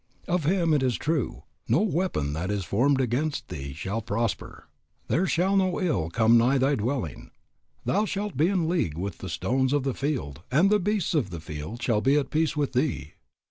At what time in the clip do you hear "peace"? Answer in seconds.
12.31-12.57